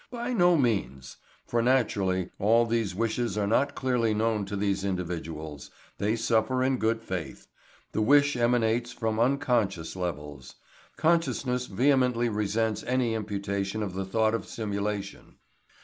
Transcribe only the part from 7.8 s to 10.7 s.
The wish emanates from unconscious levels.